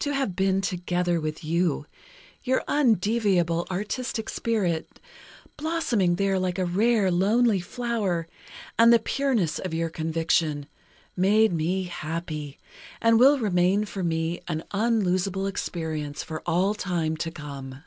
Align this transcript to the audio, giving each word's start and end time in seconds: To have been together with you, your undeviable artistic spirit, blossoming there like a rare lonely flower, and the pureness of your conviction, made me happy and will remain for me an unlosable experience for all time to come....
To 0.00 0.10
have 0.14 0.34
been 0.34 0.60
together 0.62 1.20
with 1.20 1.44
you, 1.44 1.86
your 2.42 2.64
undeviable 2.66 3.68
artistic 3.70 4.28
spirit, 4.28 4.98
blossoming 5.56 6.16
there 6.16 6.40
like 6.40 6.58
a 6.58 6.64
rare 6.64 7.08
lonely 7.08 7.60
flower, 7.60 8.26
and 8.80 8.92
the 8.92 8.98
pureness 8.98 9.60
of 9.60 9.72
your 9.72 9.88
conviction, 9.88 10.66
made 11.16 11.52
me 11.52 11.84
happy 11.84 12.58
and 13.00 13.16
will 13.16 13.38
remain 13.38 13.84
for 13.84 14.02
me 14.02 14.40
an 14.48 14.64
unlosable 14.72 15.48
experience 15.48 16.24
for 16.24 16.42
all 16.44 16.74
time 16.74 17.16
to 17.18 17.30
come.... 17.30 17.84